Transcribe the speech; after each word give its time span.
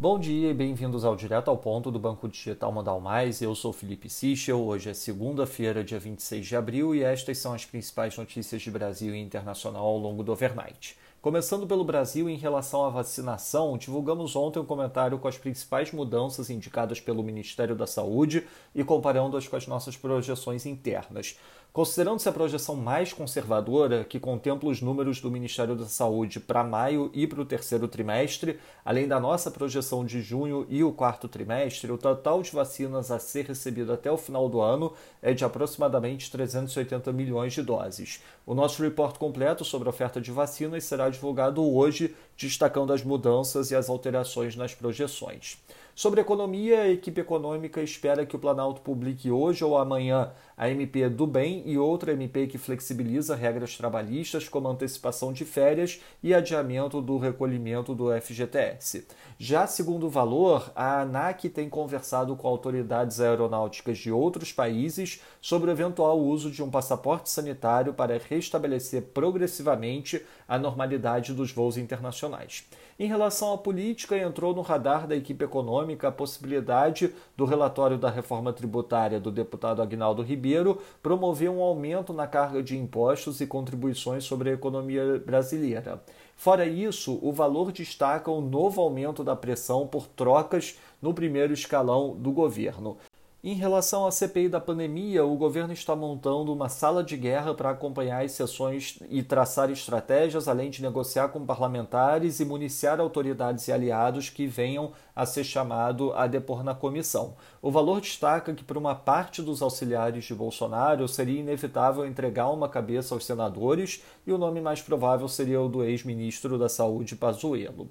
Bom 0.00 0.18
dia 0.18 0.48
e 0.48 0.54
bem-vindos 0.54 1.04
ao 1.04 1.14
Direto 1.14 1.50
ao 1.50 1.58
Ponto 1.58 1.90
do 1.90 1.98
Banco 1.98 2.26
Digital 2.26 2.72
Modal 2.72 2.98
Mais. 3.02 3.42
Eu 3.42 3.54
sou 3.54 3.70
Felipe 3.70 4.08
Sichel. 4.08 4.58
Hoje 4.58 4.88
é 4.88 4.94
segunda-feira, 4.94 5.84
dia 5.84 6.00
26 6.00 6.46
de 6.46 6.56
abril, 6.56 6.94
e 6.94 7.02
estas 7.02 7.36
são 7.36 7.52
as 7.52 7.66
principais 7.66 8.16
notícias 8.16 8.62
de 8.62 8.70
Brasil 8.70 9.14
e 9.14 9.20
internacional 9.20 9.84
ao 9.84 9.98
longo 9.98 10.22
do 10.22 10.32
overnight. 10.32 10.96
Começando 11.20 11.66
pelo 11.66 11.84
Brasil, 11.84 12.30
em 12.30 12.38
relação 12.38 12.82
à 12.82 12.88
vacinação, 12.88 13.76
divulgamos 13.76 14.34
ontem 14.34 14.58
um 14.58 14.64
comentário 14.64 15.18
com 15.18 15.28
as 15.28 15.36
principais 15.36 15.92
mudanças 15.92 16.48
indicadas 16.48 16.98
pelo 16.98 17.22
Ministério 17.22 17.76
da 17.76 17.86
Saúde 17.86 18.46
e 18.74 18.82
comparando-as 18.82 19.46
com 19.46 19.56
as 19.56 19.66
nossas 19.66 19.98
projeções 19.98 20.64
internas. 20.64 21.38
Considerando-se 21.72 22.28
a 22.28 22.32
projeção 22.32 22.74
mais 22.74 23.12
conservadora, 23.12 24.02
que 24.02 24.18
contempla 24.18 24.68
os 24.68 24.82
números 24.82 25.20
do 25.20 25.30
Ministério 25.30 25.76
da 25.76 25.86
Saúde 25.86 26.40
para 26.40 26.64
maio 26.64 27.12
e 27.14 27.28
para 27.28 27.40
o 27.40 27.44
terceiro 27.44 27.86
trimestre, 27.86 28.58
além 28.84 29.06
da 29.06 29.20
nossa 29.20 29.52
projeção 29.52 30.04
de 30.04 30.20
junho 30.20 30.66
e 30.68 30.82
o 30.82 30.90
quarto 30.90 31.28
trimestre, 31.28 31.92
o 31.92 31.96
total 31.96 32.42
de 32.42 32.50
vacinas 32.50 33.12
a 33.12 33.20
ser 33.20 33.44
recebido 33.44 33.92
até 33.92 34.10
o 34.10 34.16
final 34.16 34.48
do 34.48 34.60
ano 34.60 34.92
é 35.22 35.32
de 35.32 35.44
aproximadamente 35.44 36.28
380 36.32 37.12
milhões 37.12 37.52
de 37.52 37.62
doses. 37.62 38.20
O 38.44 38.52
nosso 38.52 38.82
report 38.82 39.16
completo 39.16 39.64
sobre 39.64 39.88
a 39.88 39.90
oferta 39.90 40.20
de 40.20 40.32
vacinas 40.32 40.82
será 40.82 41.08
divulgado 41.08 41.64
hoje, 41.64 42.16
destacando 42.36 42.92
as 42.92 43.04
mudanças 43.04 43.70
e 43.70 43.76
as 43.76 43.88
alterações 43.88 44.56
nas 44.56 44.74
projeções. 44.74 45.56
Sobre 45.94 46.20
economia, 46.20 46.82
a 46.82 46.88
equipe 46.88 47.20
econômica 47.20 47.82
espera 47.82 48.24
que 48.24 48.36
o 48.36 48.38
Planalto 48.38 48.80
publique 48.80 49.30
hoje 49.30 49.64
ou 49.64 49.76
amanhã 49.76 50.32
a 50.56 50.68
MP 50.70 51.08
do 51.08 51.26
Bem 51.26 51.62
e 51.66 51.76
outra 51.76 52.12
MP 52.12 52.46
que 52.46 52.58
flexibiliza 52.58 53.34
regras 53.34 53.76
trabalhistas, 53.76 54.48
como 54.48 54.68
antecipação 54.68 55.32
de 55.32 55.44
férias 55.44 56.00
e 56.22 56.32
adiamento 56.32 57.02
do 57.02 57.18
recolhimento 57.18 57.94
do 57.94 58.08
FGTS. 58.20 59.06
Já 59.38 59.66
segundo 59.66 60.06
o 60.06 60.10
valor, 60.10 60.70
a 60.74 61.00
ANAC 61.00 61.48
tem 61.48 61.68
conversado 61.68 62.36
com 62.36 62.46
autoridades 62.46 63.20
aeronáuticas 63.20 63.98
de 63.98 64.12
outros 64.12 64.52
países 64.52 65.22
sobre 65.40 65.70
o 65.70 65.72
eventual 65.72 66.18
uso 66.18 66.50
de 66.50 66.62
um 66.62 66.70
passaporte 66.70 67.30
sanitário 67.30 67.92
para 67.92 68.18
restabelecer 68.18 69.02
progressivamente 69.14 70.24
a 70.46 70.58
normalidade 70.58 71.32
dos 71.32 71.52
voos 71.52 71.76
internacionais. 71.76 72.66
Em 72.98 73.06
relação 73.06 73.54
à 73.54 73.56
política, 73.56 74.18
entrou 74.18 74.54
no 74.54 74.60
radar 74.60 75.06
da 75.06 75.16
equipe 75.16 75.42
econômica 75.42 75.79
a 76.08 76.12
possibilidade 76.12 77.14
do 77.36 77.44
relatório 77.44 77.98
da 77.98 78.10
reforma 78.10 78.52
tributária 78.52 79.20
do 79.20 79.30
deputado 79.30 79.82
Agnaldo 79.82 80.22
Ribeiro 80.22 80.80
promover 81.02 81.50
um 81.50 81.60
aumento 81.60 82.12
na 82.12 82.26
carga 82.26 82.62
de 82.62 82.76
impostos 82.76 83.40
e 83.40 83.46
contribuições 83.46 84.24
sobre 84.24 84.50
a 84.50 84.54
economia 84.54 85.22
brasileira. 85.24 86.02
Fora 86.36 86.64
isso, 86.64 87.18
o 87.20 87.32
valor 87.32 87.70
destaca 87.70 88.30
o 88.30 88.40
novo 88.40 88.80
aumento 88.80 89.22
da 89.22 89.36
pressão 89.36 89.86
por 89.86 90.06
trocas 90.06 90.78
no 91.00 91.12
primeiro 91.12 91.52
escalão 91.52 92.16
do 92.16 92.32
governo. 92.32 92.96
Em 93.42 93.54
relação 93.54 94.06
à 94.06 94.10
CPI 94.10 94.50
da 94.50 94.60
pandemia, 94.60 95.24
o 95.24 95.34
governo 95.34 95.72
está 95.72 95.96
montando 95.96 96.52
uma 96.52 96.68
sala 96.68 97.02
de 97.02 97.16
guerra 97.16 97.54
para 97.54 97.70
acompanhar 97.70 98.22
as 98.22 98.32
sessões 98.32 98.98
e 99.08 99.22
traçar 99.22 99.70
estratégias, 99.70 100.46
além 100.46 100.68
de 100.68 100.82
negociar 100.82 101.28
com 101.28 101.46
parlamentares 101.46 102.38
e 102.38 102.44
municiar 102.44 103.00
autoridades 103.00 103.66
e 103.66 103.72
aliados 103.72 104.28
que 104.28 104.46
venham 104.46 104.92
a 105.16 105.24
ser 105.24 105.42
chamado 105.42 106.12
a 106.12 106.26
depor 106.26 106.62
na 106.62 106.74
comissão. 106.74 107.34
O 107.62 107.70
valor 107.70 108.02
destaca 108.02 108.52
que, 108.52 108.62
para 108.62 108.78
uma 108.78 108.94
parte 108.94 109.40
dos 109.40 109.62
auxiliares 109.62 110.26
de 110.26 110.34
Bolsonaro, 110.34 111.08
seria 111.08 111.40
inevitável 111.40 112.04
entregar 112.04 112.50
uma 112.50 112.68
cabeça 112.68 113.14
aos 113.14 113.24
senadores 113.24 114.04
e 114.26 114.32
o 114.34 114.38
nome 114.38 114.60
mais 114.60 114.82
provável 114.82 115.26
seria 115.28 115.62
o 115.62 115.68
do 115.70 115.82
ex-ministro 115.82 116.58
da 116.58 116.68
Saúde, 116.68 117.16
Pazuello. 117.16 117.88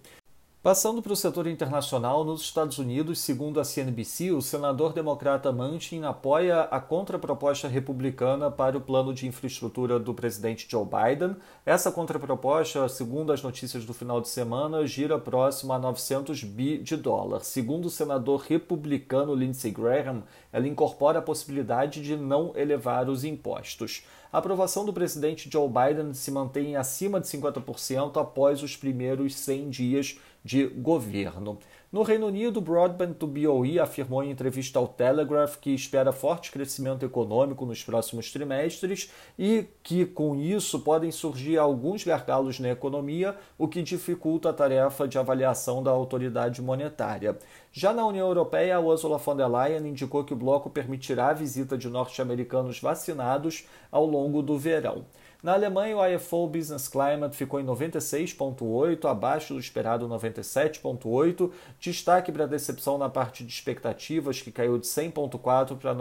Passando 0.62 1.02
para 1.02 1.14
o 1.14 1.16
setor 1.16 1.48
internacional, 1.48 2.26
nos 2.26 2.42
Estados 2.42 2.78
Unidos, 2.80 3.20
segundo 3.22 3.62
a 3.62 3.64
CNBC, 3.64 4.32
o 4.32 4.42
senador 4.42 4.92
democrata 4.92 5.54
Manchin 5.54 6.04
apoia 6.04 6.64
a 6.64 6.82
contraproposta 6.82 7.70
republicana 7.70 8.52
para 8.52 8.78
o 8.78 8.82
plano 8.82 9.14
de 9.14 9.26
infraestrutura 9.26 9.98
do 9.98 10.14
presidente 10.14 10.68
Joe 10.70 10.86
Biden. 10.86 11.38
Essa 11.66 11.94
contraproposta, 11.94 12.90
segundo 12.90 13.32
as 13.32 13.42
notícias 13.42 13.86
do 13.86 13.94
final 13.94 14.20
de 14.20 14.28
semana, 14.28 14.86
gira 14.86 15.18
próximo 15.18 15.72
a 15.72 15.80
900 15.80 16.44
bi 16.44 16.78
de 16.78 16.98
dólar. 16.98 17.40
Segundo 17.46 17.86
o 17.86 17.90
senador 17.90 18.42
republicano 18.42 19.34
Lindsey 19.34 19.72
Graham, 19.72 20.24
ela 20.52 20.68
incorpora 20.68 21.20
a 21.20 21.22
possibilidade 21.22 22.04
de 22.04 22.18
não 22.18 22.52
elevar 22.54 23.08
os 23.08 23.24
impostos. 23.24 24.04
A 24.32 24.38
aprovação 24.38 24.86
do 24.86 24.94
presidente 24.94 25.50
Joe 25.52 25.68
Biden 25.68 26.14
se 26.14 26.30
mantém 26.30 26.76
acima 26.76 27.20
de 27.20 27.28
50% 27.28 28.22
após 28.22 28.62
os 28.62 28.76
primeiros 28.76 29.34
100 29.34 29.70
dias 29.70 30.20
de 30.44 30.66
governo. 30.66 31.60
No 31.92 32.04
Reino 32.04 32.28
Unido, 32.28 32.62
Broadband 32.62 33.14
to 33.14 33.26
BOE 33.26 33.80
afirmou 33.80 34.24
em 34.24 34.30
entrevista 34.30 34.78
ao 34.78 34.88
Telegraph 34.88 35.56
que 35.56 35.74
espera 35.74 36.12
forte 36.12 36.52
crescimento 36.52 37.04
econômico 37.04 37.66
nos 37.66 37.84
próximos 37.84 38.32
trimestres 38.32 39.12
e 39.40 39.66
que, 39.82 40.06
com 40.06 40.36
isso, 40.36 40.82
podem 40.82 41.12
surgir 41.12 41.58
alguns 41.58 42.04
gargalos 42.04 42.60
na 42.60 42.70
economia, 42.70 43.36
o 43.58 43.68
que 43.68 43.82
dificulta 43.82 44.52
a 44.52 44.54
tarefa 44.54 45.08
de 45.08 45.18
avaliação 45.18 45.82
da 45.82 45.90
autoridade 45.90 46.62
monetária. 46.62 47.36
Já 47.72 47.92
na 47.92 48.06
União 48.06 48.28
Europeia, 48.28 48.80
Ursula 48.80 49.18
von 49.18 49.36
der 49.36 49.48
Leyen 49.48 49.88
indicou 49.88 50.24
que 50.24 50.34
o 50.34 50.38
bloco 50.38 50.70
permitirá 50.70 51.30
a 51.30 51.34
visita 51.34 51.76
de 51.76 51.90
norte-americanos 51.90 52.80
vacinados 52.80 53.68
ao 53.92 54.06
longo 54.06 54.44
do 54.44 54.60
verão. 54.60 55.06
Na 55.42 55.54
Alemanha, 55.54 55.96
o 55.96 56.06
IFO 56.06 56.48
Business 56.48 56.90
Climate 56.90 57.34
ficou 57.34 57.62
em 57.62 57.66
96,8, 57.66 59.10
abaixo 59.10 59.54
do 59.54 59.60
esperado 59.60 60.06
97,8. 60.06 61.50
Destaque 61.80 62.30
para 62.30 62.44
a 62.44 62.48
decepção 62.48 62.98
na 62.98 63.08
parte 63.08 63.46
de 63.46 63.54
expectativas, 63.54 64.42
que 64.42 64.52
caiu 64.52 64.78
de 64.78 64.86
100,4 64.86 65.78
para 65.78 65.96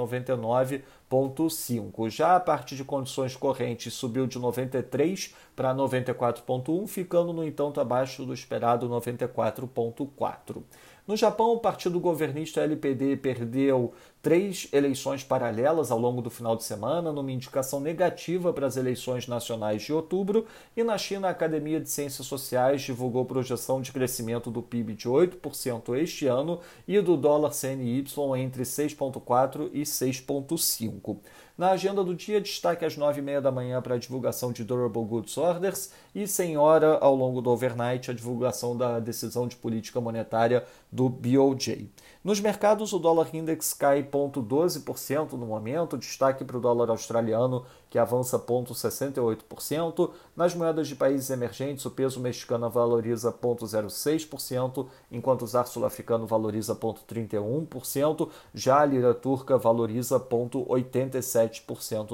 99,5. 1.10 2.10
Já 2.10 2.36
a 2.36 2.40
parte 2.40 2.76
de 2.76 2.84
condições 2.84 3.34
correntes 3.34 3.94
subiu 3.94 4.26
de 4.26 4.38
93 4.38 5.34
para 5.56 5.74
94,1, 5.74 6.86
ficando, 6.86 7.32
no 7.32 7.44
entanto, 7.44 7.80
abaixo 7.80 8.24
do 8.24 8.34
esperado 8.34 8.88
94,4. 8.88 10.62
No 11.08 11.16
Japão, 11.16 11.54
o 11.54 11.58
partido 11.58 11.98
governista 11.98 12.60
LPD 12.60 13.16
perdeu 13.16 13.94
três 14.20 14.68
eleições 14.74 15.24
paralelas 15.24 15.90
ao 15.90 15.98
longo 15.98 16.20
do 16.20 16.28
final 16.28 16.54
de 16.54 16.64
semana, 16.64 17.10
numa 17.10 17.32
indicação 17.32 17.80
negativa 17.80 18.52
para 18.52 18.66
as 18.66 18.76
eleições 18.76 19.26
nacionais 19.26 19.80
de 19.80 19.90
outubro, 19.90 20.44
e 20.76 20.84
na 20.84 20.98
China, 20.98 21.28
a 21.28 21.30
Academia 21.30 21.80
de 21.80 21.88
Ciências 21.88 22.26
Sociais 22.26 22.82
divulgou 22.82 23.24
projeção 23.24 23.80
de 23.80 23.90
crescimento 23.90 24.50
do 24.50 24.60
PIB 24.60 24.92
de 24.92 25.08
8% 25.08 25.96
este 25.96 26.26
ano 26.26 26.60
e 26.86 27.00
do 27.00 27.16
dólar 27.16 27.52
CNY 27.52 28.04
entre 28.36 28.64
6,4% 28.64 29.70
e 29.72 29.84
6,5%. 29.84 30.97
niin 30.98 31.02
kuin 31.02 31.22
Na 31.58 31.70
agenda 31.70 32.04
do 32.04 32.14
dia, 32.14 32.40
destaque 32.40 32.84
às 32.84 32.96
9h30 32.96 33.40
da 33.40 33.50
manhã 33.50 33.82
para 33.82 33.96
a 33.96 33.98
divulgação 33.98 34.52
de 34.52 34.62
Durable 34.62 35.04
Goods 35.04 35.36
Orders 35.36 35.90
e 36.14 36.24
sem 36.24 36.56
hora 36.56 36.98
ao 37.00 37.16
longo 37.16 37.42
do 37.42 37.50
overnight 37.50 38.08
a 38.08 38.14
divulgação 38.14 38.76
da 38.76 39.00
decisão 39.00 39.48
de 39.48 39.56
política 39.56 40.00
monetária 40.00 40.64
do 40.90 41.08
BOJ. 41.08 41.90
Nos 42.22 42.40
mercados, 42.40 42.92
o 42.92 42.98
dólar 43.00 43.34
index 43.34 43.74
cai 43.74 44.04
0,12% 44.04 45.32
no 45.32 45.46
momento, 45.46 45.98
destaque 45.98 46.44
para 46.44 46.58
o 46.58 46.60
dólar 46.60 46.90
australiano, 46.90 47.64
que 47.90 47.98
avança 47.98 48.38
0,68%. 48.38 50.10
Nas 50.36 50.54
moedas 50.54 50.86
de 50.86 50.94
países 50.94 51.30
emergentes, 51.30 51.84
o 51.84 51.90
peso 51.90 52.20
mexicano 52.20 52.70
valoriza 52.70 53.32
0,06%, 53.32 54.86
enquanto 55.10 55.42
o 55.42 55.46
zar 55.46 55.66
sul-africano 55.66 56.26
valoriza 56.26 56.76
0,31%, 56.76 58.28
já 58.54 58.80
a 58.80 58.84
lira 58.84 59.14
turca 59.14 59.58
valoriza 59.58 60.20
0,87% 60.20 61.47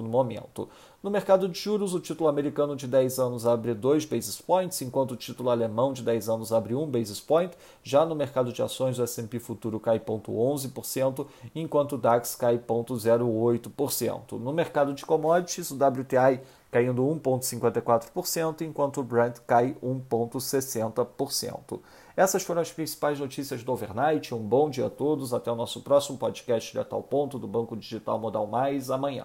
no 0.02 0.08
momento. 0.08 0.68
No 1.02 1.10
mercado 1.10 1.48
de 1.48 1.58
juros, 1.58 1.92
o 1.92 2.00
título 2.00 2.30
americano 2.30 2.74
de 2.74 2.86
10 2.86 3.18
anos 3.18 3.46
abre 3.46 3.74
2 3.74 4.06
basis 4.06 4.40
points, 4.40 4.80
enquanto 4.80 5.12
o 5.12 5.16
título 5.16 5.50
alemão 5.50 5.92
de 5.92 6.02
10 6.02 6.28
anos 6.30 6.52
abre 6.52 6.74
1 6.74 6.90
basis 6.90 7.20
point. 7.20 7.52
Já 7.82 8.06
no 8.06 8.14
mercado 8.14 8.52
de 8.52 8.62
ações, 8.62 8.98
o 8.98 9.02
S&P 9.02 9.38
futuro 9.38 9.78
cai 9.78 10.00
0,11%, 10.00 11.26
enquanto 11.54 11.96
o 11.96 11.98
DAX 11.98 12.34
cai 12.34 12.58
0,08%. 12.58 14.38
No 14.38 14.52
mercado 14.52 14.94
de 14.94 15.04
commodities, 15.04 15.70
o 15.70 15.74
WTI 15.74 16.40
caindo 16.74 17.04
1,54%, 17.04 18.62
enquanto 18.62 18.98
o 18.98 19.04
Brent 19.04 19.38
cai 19.46 19.76
1,60%. 19.80 21.78
Essas 22.16 22.42
foram 22.42 22.62
as 22.62 22.72
principais 22.72 23.20
notícias 23.20 23.62
do 23.62 23.70
overnight. 23.70 24.34
Um 24.34 24.42
bom 24.42 24.68
dia 24.68 24.86
a 24.86 24.90
todos. 24.90 25.32
Até 25.32 25.52
o 25.52 25.54
nosso 25.54 25.82
próximo 25.82 26.18
podcast 26.18 26.72
direto 26.72 26.96
ao 26.96 27.02
ponto 27.04 27.38
do 27.38 27.46
Banco 27.46 27.76
Digital 27.76 28.18
Modal 28.18 28.48
Mais 28.48 28.90
amanhã. 28.90 29.24